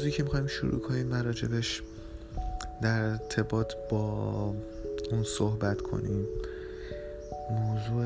[0.00, 1.82] موضوعی که می‌خوایم شروع کنیم و راجبش
[2.82, 4.54] در ارتباط با
[5.10, 6.26] اون صحبت کنیم
[7.50, 8.04] موضوع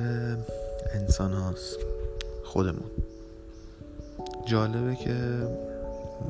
[0.94, 1.76] انسان هاست
[2.44, 2.90] خودمون.
[4.44, 5.14] جالبه که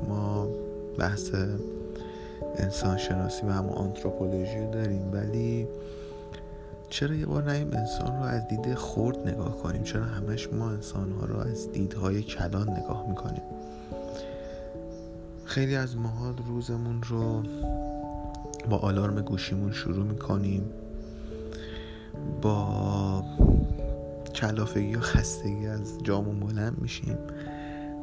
[0.09, 0.49] ما
[0.99, 1.31] بحث
[2.57, 5.69] انسان شناسی و همون آنتروپولوژی رو داریم ولی
[6.91, 11.13] چرا یه بار نیم انسان رو از دید خورد نگاه کنیم؟ چرا همش ما انسان
[11.13, 13.43] ها رو از دیدهای کلان نگاه می‌کنیم؟
[15.55, 17.43] خیلی از ماها روزمون رو
[18.71, 20.63] با آلارم گوشیمون شروع می‌کنیم.
[22.43, 23.25] با
[24.35, 27.19] کلافگی و خستگی از جامون بلند میشیم.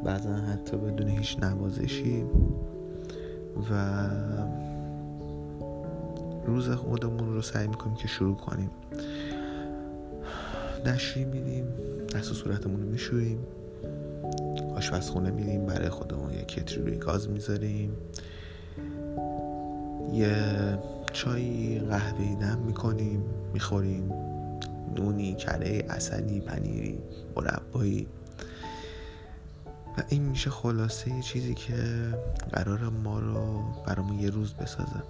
[0.03, 2.23] بعضا حتی بدون هیچ نوازشی.
[3.71, 4.07] و
[6.45, 8.69] روز خودمون رو سعی می‌کنیم که شروع کنیم.
[10.85, 11.65] دشوی میدیم
[12.15, 13.39] دست و صورتمون رو میشوییم.
[14.81, 17.91] آشپزخونه میریم برای خودمون یه کتری روی گاز می‌ذاریم.
[20.13, 20.35] یه
[21.13, 23.23] چای قهوه دم می‌کنیم
[23.53, 24.13] می‌خوریم.
[24.95, 26.99] نونی کره اصلی پنیری
[27.35, 28.07] مربایی.
[29.97, 31.73] و این میشه خلاصه یه چیزی که
[32.51, 35.03] قرار ما رو برامون یه روز بسازه.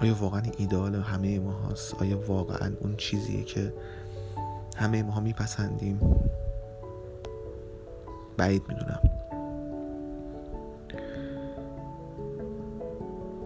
[0.00, 3.72] آیا واقعا این ایدئال همه ما هست آیا واقعا اون چیزیه که
[4.76, 6.00] همه ما میپسندیم.
[8.36, 9.00] بعید می‌دونم.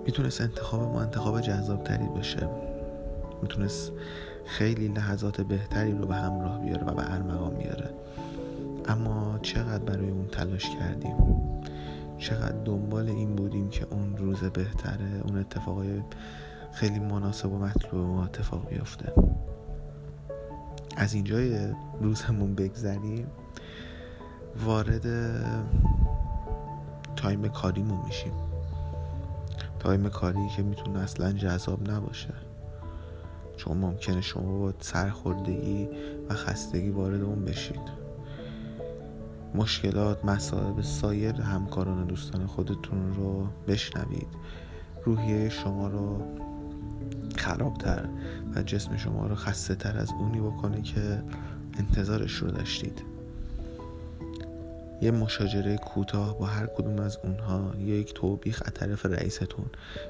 [0.06, 2.48] می‌تونست انتخاب ما انتخاب جذابتری باشه.
[3.42, 3.92] می‌تونست
[4.45, 7.91] خیلی لحظات بهتری رو به همراه بیاره و به ارمغان بیاره.
[8.89, 11.17] اما چقدر برای اون تلاش کردیم؟
[12.19, 16.03] چقدر دنبال این بودیم که اون روز بهتره اون اتفاقای
[16.72, 19.12] خیلی مناسب و مطلوب ما اتفاق بیفته.
[21.01, 21.59] از اینجای
[22.01, 23.27] روزمون بگذریم
[24.65, 25.06] وارد
[27.16, 28.33] time کاریمون میشیم.
[29.78, 32.34] time کاری که می‌تونه اصلا جذاب نباشه.
[33.56, 35.89] چون ممکنه شما با سرخوردگی
[36.28, 38.00] و خستگی وارد اون بشید.
[39.55, 44.28] مشکلات مسائل سایر همکاران و دوستان خودتون رو بشنوید.
[45.05, 46.22] روحیه شما رو
[47.36, 48.08] خرابتر
[48.54, 51.22] و جسم شما رو خسته تر از اونی بکنه که
[51.78, 53.02] انتظارش رو داشتید.
[55.02, 59.66] یه مشاجره کوتاه با هر کدوم از اونها یک توبیخ از طرف رئیستون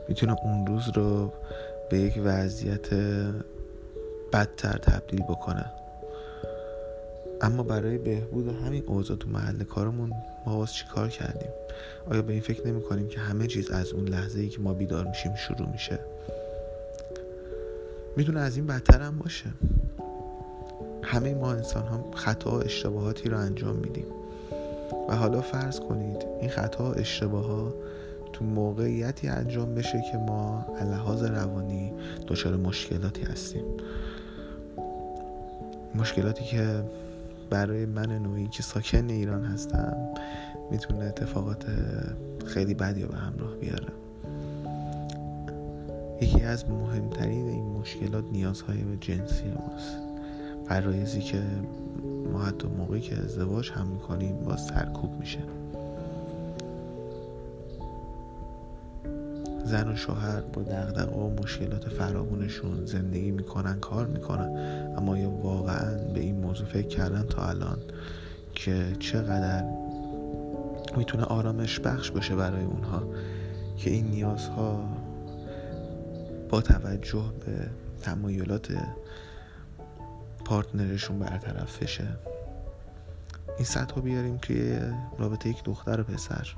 [0.09, 1.33] می‌تونه اون روز رو
[1.91, 2.95] به یک وضعیت
[4.33, 5.65] بدتر تبدیل بکنه.
[7.43, 10.13] اما برای بهبود همین اوضاع تو محل کارمون
[10.47, 11.51] ما باز چی کار کردیم؟
[12.11, 14.75] آیا به این فکر نمی کنیم که همه چیز از اون لحظه ای که ما
[14.75, 15.99] بیدار میشیم شروع میشه؟
[18.21, 19.51] می‌تونه از این بدتر هم باشه.
[21.03, 24.07] همه ما انسان هم خطا و اشتباهاتی رو انجام میدیم.
[25.09, 27.75] و حالا فرض کنید این خطا و اشتباه ها
[28.33, 31.93] تو موقعیتی انجام بشه که ما لحاظ روانی
[32.29, 33.65] دچار مشکلاتی هستیم.
[35.95, 36.83] مشکلاتی که
[37.51, 39.97] برای من نوعی که ساکن ایران هستم
[40.71, 41.65] می‌تونه اتفاقات
[42.47, 43.89] خیلی بدی رو به همراه بیاره.
[46.21, 49.97] یکی از مهمترین این مشکلات نیازهای جنسی ماست.
[50.69, 51.43] فرایزی که
[52.33, 55.39] ما حتی موقعی که ازدواج هم می‌کنیم با سرکوب میشه.
[59.65, 64.51] زن و شوهر با دغدغه و مشکلات فراوونشون زندگی می‌کنن کار می‌کنن
[64.99, 67.79] اما یا واقعا به این موضوع فکر کردن تا الان
[68.55, 69.65] که چقدر
[70.97, 73.03] می‌تونه آرامش بخش باشه برای اونها
[73.77, 74.85] که این نیازها
[76.51, 77.71] با توجه به
[78.03, 78.69] تمایلات
[80.45, 82.07] پارتنرشون برطرف بشه.
[83.57, 84.79] این سطح بیاریم توی
[85.19, 86.49] رابطه یک دختر و پسر.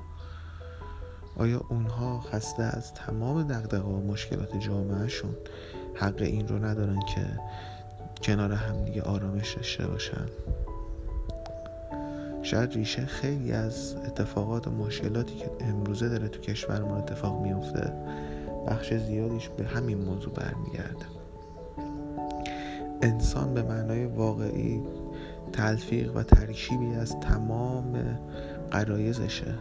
[1.37, 5.35] آیا اونها خسته از تمام دقدقه و مشکلات جامعهشون
[5.95, 7.27] حق این رو ندارن که
[8.23, 10.27] کنار هم دیگه آرامش داشته باشن؟
[12.43, 17.93] شاید ریشه خیلی از اتفاقات و مشکلاتی که امروزه داره تو کشورمون اتفاق میفته
[18.67, 21.07] بخش زیادیش به همین موضوع برمیگرده
[23.03, 24.83] انسان به معنای واقعی
[25.53, 28.19] تلفیق و ترکیبی از تمام
[28.71, 29.55] قرایزشه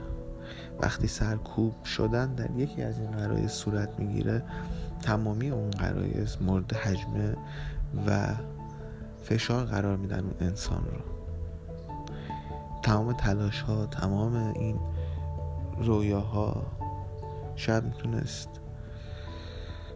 [0.80, 4.44] وقتی سرکوب شدن در یکی از این قرایز صورت می‌گیره
[5.02, 7.36] تمامی اون قرایز مورد حجمه
[8.08, 8.28] و
[9.24, 11.02] فشار قرار میدن اون انسان رو.
[12.84, 14.80] تمام تلاش ها تمام این
[15.78, 16.64] رویاها
[17.56, 18.50] شاید می‌تونست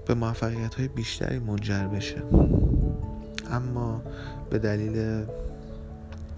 [0.06, 2.24] به موفقیت های بیشتری منجر بشه.
[3.52, 4.02] اما
[4.50, 5.26] به دلیل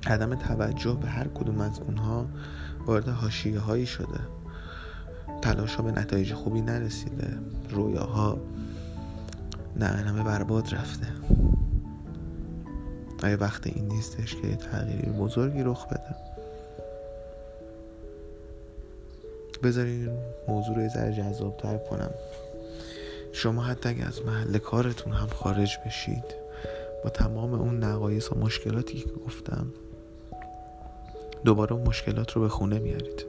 [0.08, 2.26] عدم توجه به هر کدوم از اونها
[2.86, 4.20] وارد حاشیه هایی شده.
[5.42, 7.38] تلاش ها به نتایج خوبی نرسیده.
[7.70, 8.38] رویاها
[9.76, 11.08] نه برباد رفته.
[13.24, 16.16] آیا وقت این نیستش که تغییری بزرگی رخ بده.
[19.64, 20.10] بذارین
[20.48, 22.10] موضوع رو یه ذره جذابتر کنم.
[23.38, 26.24] شما حتی اگه از محل کارتون هم خارج بشید
[27.04, 29.68] با تمام اون نقایص و مشکلاتی که گفتم
[31.46, 33.26] دوباره اون مشکلات رو به خونه میارید.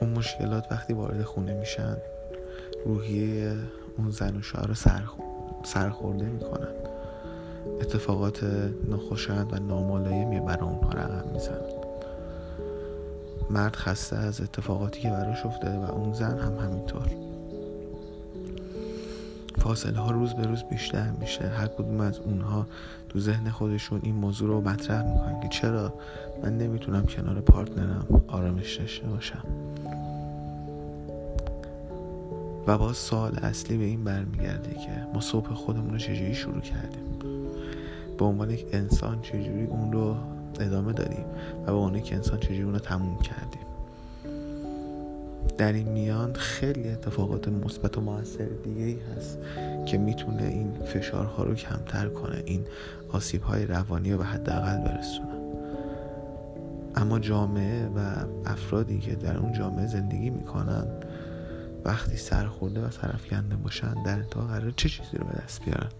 [0.00, 1.96] اون مشکلات وقتی وارد خونه میشن
[2.86, 3.56] روحیه
[3.98, 4.74] اون زن و شوهر رو
[5.64, 6.74] سرخورده می‌کنن.
[7.80, 8.44] اتفاقات
[8.88, 11.72] ناخوشایند و نامالایمی برای اونها رقم می‌زنن.
[13.50, 17.35] مرد خسته از اتفاقاتی که براش افتاده و اون زن هم همینطور.
[19.66, 21.48] فاصله ها روز به روز بیشتر میشه.
[21.48, 22.66] هر کدوم از اونها
[23.08, 25.94] تو ذهن خودشون این موضوع رو مطرح می‌کنن که چرا
[26.42, 29.44] من نمی‌تونم کنار پارتنرم آرامش داشته باشم.
[32.66, 37.18] و باز سوال اصلی به این برمیگرده که ما صبح خودمون رو چجوری شروع کردیم؟
[38.18, 40.16] به عنوان یک انسان چجوری اون رو
[40.60, 41.24] ادامه دادیم؟
[41.62, 43.66] و به عنوان یک انسان چجوری اون رو تموم کردیم؟
[45.58, 49.38] در این میان خیلی اتفاقات مثبت و موثر دیگه ای هست
[49.86, 52.64] که می‌تونه این فشارها رو کمتر کنه این
[53.12, 55.36] آسیب های روانی رو به حداقل برسونه.
[56.94, 57.98] اما جامعه و
[58.46, 60.86] افرادی که در اون جامعه زندگی می‌کنن
[61.84, 65.90] وقتی سرخورده و سرفکنده باشن در انتها قرار چه چیزی رو به دست بیارن؟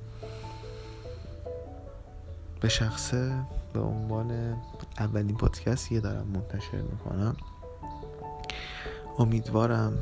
[2.61, 3.33] به شخصه
[3.73, 4.57] به عنوان
[4.99, 7.37] اولین پادکستی دارم منتشر می‌کنم.
[9.19, 9.99] امیدوارم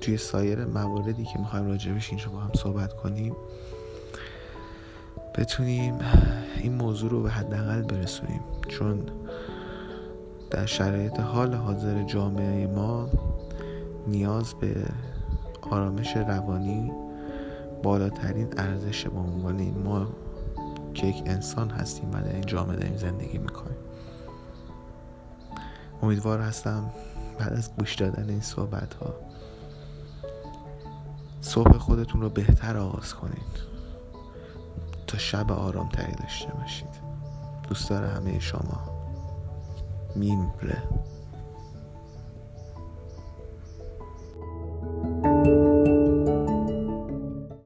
[0.00, 3.36] توی سایر مواردی که می‌خوایم راجبش اینجا با هم صحبت کنیم
[5.34, 5.98] بتونیم
[6.56, 8.40] این موضوع رو به حداقل برسونیم.
[8.68, 9.02] چون
[10.50, 13.08] در شرایط حال حاضر جامعه ما
[14.06, 14.74] نیاز به
[15.70, 16.92] آرامش روانی
[17.82, 20.06] بالاترین ارزش به عنوان این ما
[20.94, 23.76] که یک انسان هستیم و در این جامعه داریم زندگی می‌کنیم.
[26.02, 26.90] امیدوار هستم
[27.38, 29.14] بعد از گوش دادن این صحبت ها
[31.40, 33.66] صبح خودتون رو بهتر آغاز کنید
[35.06, 37.06] تا شب آرام تری داشته باشید.
[37.68, 38.96] دوست داره همه شما.
[40.16, 40.82] میمره.